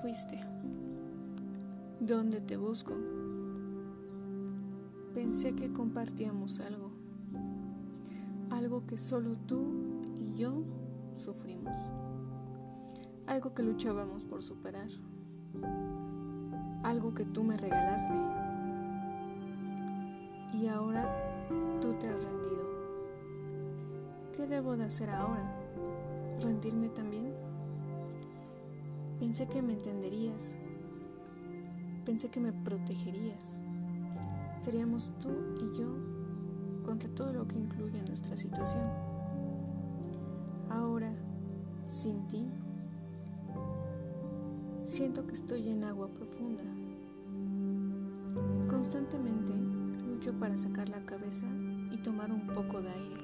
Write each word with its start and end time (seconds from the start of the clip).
fuiste? 0.00 0.38
¿Dónde 2.00 2.40
te 2.40 2.56
busco? 2.56 2.94
Pensé 5.14 5.54
que 5.54 5.72
compartíamos 5.72 6.60
algo, 6.60 6.92
algo 8.50 8.86
que 8.86 8.96
solo 8.96 9.36
tú 9.46 9.64
y 10.20 10.34
yo 10.34 10.64
sufrimos, 11.14 11.76
algo 13.26 13.52
que 13.52 13.62
luchábamos 13.62 14.24
por 14.24 14.42
superar, 14.42 14.88
algo 16.84 17.12
que 17.14 17.24
tú 17.24 17.42
me 17.42 17.56
regalaste 17.56 18.14
y 20.54 20.68
ahora 20.68 21.10
tú 21.80 21.94
te 21.94 22.08
has 22.08 22.24
rendido. 22.24 22.62
¿Qué 24.36 24.46
debo 24.46 24.76
de 24.76 24.84
hacer 24.84 25.10
ahora? 25.10 25.52
¿Rendirme 26.42 26.88
también? 26.88 27.51
Pensé 29.22 29.46
que 29.46 29.62
me 29.62 29.74
entenderías. 29.74 30.58
Pensé 32.04 32.28
que 32.28 32.40
me 32.40 32.52
protegerías. 32.52 33.62
Seríamos 34.60 35.12
tú 35.20 35.30
y 35.60 35.78
yo 35.78 35.86
contra 36.84 37.08
todo 37.14 37.32
lo 37.32 37.46
que 37.46 37.56
incluye 37.56 38.02
nuestra 38.02 38.36
situación. 38.36 38.88
Ahora, 40.68 41.14
sin 41.84 42.26
ti, 42.26 42.50
siento 44.82 45.24
que 45.24 45.34
estoy 45.34 45.68
en 45.68 45.84
agua 45.84 46.08
profunda. 46.08 46.64
Constantemente 48.68 49.52
lucho 50.04 50.36
para 50.40 50.58
sacar 50.58 50.88
la 50.88 51.06
cabeza 51.06 51.46
y 51.92 52.02
tomar 52.02 52.32
un 52.32 52.48
poco 52.48 52.82
de 52.82 52.90
aire, 52.90 53.22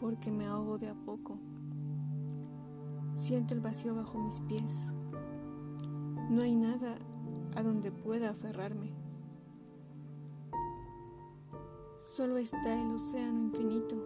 porque 0.00 0.32
me 0.32 0.46
ahogo 0.46 0.76
de 0.76 0.88
a 0.88 0.94
poco. 0.94 1.38
Siento 3.14 3.54
el 3.54 3.60
vacío 3.60 3.94
bajo 3.94 4.18
mis 4.18 4.40
pies. 4.40 4.94
No 6.30 6.42
hay 6.42 6.56
nada 6.56 6.94
a 7.56 7.62
donde 7.62 7.92
pueda 7.92 8.30
aferrarme. 8.30 8.92
Solo 11.98 12.36
está 12.36 12.74
el 12.80 12.92
océano 12.92 13.42
infinito. 13.42 13.96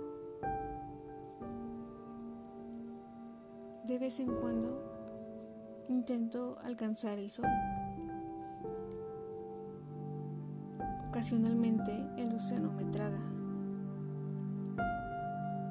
De 3.87 3.99
vez 3.99 4.19
en 4.19 4.34
cuando 4.34 5.84
intento 5.89 6.57
alcanzar 6.65 7.19
el 7.19 7.31
sol. 7.31 7.47
Ocasionalmente 11.09 11.93
el 12.19 12.34
océano 12.34 12.73
me 12.73 12.84
traga. 12.87 13.21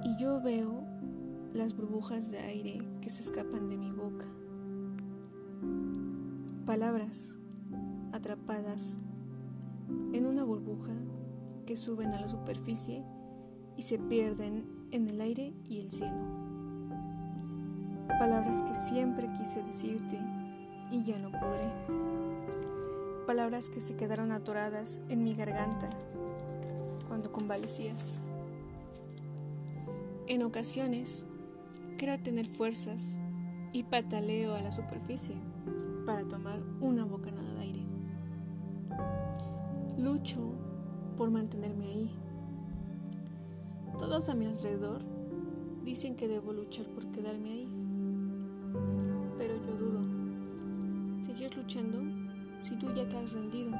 Y 0.03 0.15
yo 0.17 0.41
veo 0.41 0.81
las 1.55 1.73
burbujas 1.75 2.29
de 2.29 2.39
aire 2.39 2.81
que 3.01 3.09
se 3.09 3.23
escapan 3.23 3.69
de 3.69 3.77
mi 3.77 3.91
boca. 3.91 4.25
Palabras 6.65 7.39
atrapadas 8.11 8.99
en 10.11 10.25
una 10.25 10.43
burbuja 10.43 10.93
que 11.65 11.77
suben 11.77 12.11
a 12.11 12.19
la 12.19 12.27
superficie 12.27 13.05
y 13.77 13.83
se 13.83 13.97
pierden 13.97 14.65
en 14.91 15.07
el 15.07 15.21
aire 15.21 15.53
y 15.69 15.79
el 15.79 15.91
cielo. 15.91 16.21
Palabras 18.19 18.61
que 18.63 18.75
siempre 18.75 19.31
quise 19.31 19.63
decirte 19.63 20.19
y 20.91 21.03
ya 21.03 21.17
no 21.19 21.31
podré. 21.31 21.71
Palabras 23.25 23.69
que 23.69 23.79
se 23.79 23.95
quedaron 23.95 24.33
atoradas 24.33 24.99
en 25.07 25.23
mi 25.23 25.35
garganta 25.35 25.89
cuando 27.07 27.31
convalecías. 27.31 28.21
En 30.27 30.43
ocasiones 30.43 31.29
Quiero 31.97 32.21
tener 32.21 32.45
fuerzas 32.45 33.21
y 33.71 33.83
pataleo 33.83 34.53
a 34.55 34.61
la 34.61 34.71
superficie 34.71 35.35
para 36.05 36.27
tomar 36.27 36.59
una 36.81 37.05
bocanada 37.05 37.53
de 37.53 37.61
aire. 37.61 37.85
Lucho 39.97 40.41
por 41.15 41.31
mantenerme 41.31 41.85
ahí. 41.85 42.11
Todos 43.97 44.27
a 44.27 44.35
mi 44.35 44.45
alrededor 44.45 45.01
dicen 45.85 46.17
que 46.17 46.27
debo 46.27 46.51
luchar 46.51 46.85
por 46.89 47.09
quedarme 47.11 47.49
ahí. 47.49 47.69
Pero 49.37 49.55
yo 49.65 49.75
dudo. 49.77 50.01
¿Seguir 51.21 51.55
luchando 51.55 52.01
si 52.61 52.75
tú 52.75 52.93
ya 52.93 53.07
te 53.07 53.17
has 53.17 53.31
rendido? 53.31 53.71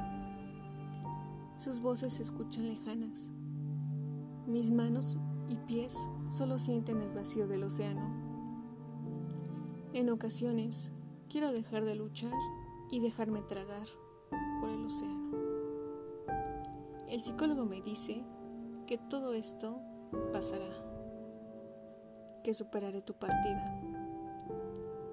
Sus 1.56 1.80
voces 1.80 2.14
se 2.14 2.22
escuchan 2.22 2.66
lejanas. 2.66 3.30
Mis 4.46 4.70
manos 4.70 5.18
y 5.48 5.56
pies 5.56 6.08
solo 6.28 6.58
sienten 6.58 7.00
el 7.00 7.10
vacío 7.12 7.46
del 7.46 7.64
océano. 7.64 8.10
En 9.92 10.10
ocasiones 10.10 10.92
quiero 11.28 11.52
dejar 11.52 11.84
de 11.84 11.94
luchar 11.94 12.32
y 12.90 13.00
dejarme 13.00 13.42
tragar 13.42 13.86
por 14.60 14.70
el 14.70 14.84
océano. 14.84 15.36
El 17.08 17.22
psicólogo 17.22 17.64
me 17.64 17.80
dice 17.80 18.24
que 18.86 18.98
todo 18.98 19.32
esto 19.32 19.80
pasará, 20.32 20.66
que 22.42 22.52
superaré 22.54 23.02
tu 23.02 23.14
partida. 23.14 23.80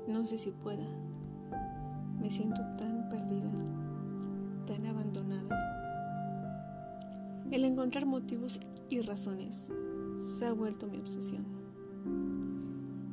No 0.08 0.26
sé 0.26 0.38
si 0.38 0.52
pueda. 0.52 0.86
Me 2.20 2.30
siento 2.30 2.62
tan 2.78 3.10
perdida, 3.10 3.52
tan 4.66 4.86
abandonada. 4.86 5.83
El 7.54 7.66
encontrar 7.66 8.08
motivos 8.08 8.60
y 8.90 9.02
razones 9.02 9.72
se 10.18 10.48
ha 10.48 10.54
vuelto 10.54 10.88
mi 10.88 10.98
obsesión. 10.98 11.46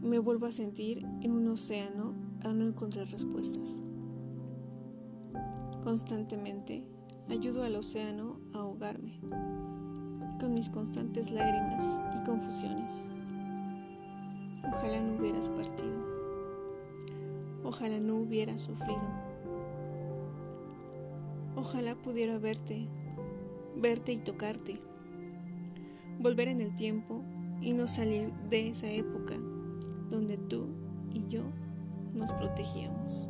Me 0.02 0.18
vuelvo 0.18 0.46
a 0.46 0.50
sentir 0.50 1.04
en 1.20 1.32
un 1.32 1.46
océano 1.48 2.14
a 2.42 2.54
no 2.54 2.64
encontrar 2.64 3.06
respuestas. 3.08 3.82
Constantemente 5.84 6.82
ayudo 7.28 7.64
al 7.64 7.76
océano 7.76 8.40
a 8.54 8.60
ahogarme 8.60 9.20
con 10.40 10.54
mis 10.54 10.70
constantes 10.70 11.30
lágrimas 11.30 12.00
y 12.18 12.24
confusiones. 12.24 13.10
Ojalá 14.66 15.02
no 15.02 15.18
hubieras 15.18 15.50
partido. 15.50 16.02
Ojalá 17.62 18.00
no 18.00 18.16
hubiera 18.16 18.56
sufrido. 18.56 19.06
Ojalá 21.56 21.94
pudiera 21.94 22.38
verte, 22.38 22.88
verte 23.80 24.12
y 24.12 24.18
tocarte 24.18 24.80
volver 26.20 26.48
en 26.48 26.60
el 26.60 26.74
tiempo 26.74 27.24
y 27.62 27.72
no 27.72 27.86
salir 27.86 28.32
de 28.48 28.68
esa 28.68 28.90
época 28.90 29.34
donde 30.10 30.36
tú 30.36 30.68
y 31.12 31.26
yo 31.28 31.42
nos 32.14 32.32
protegíamos. 32.32 33.28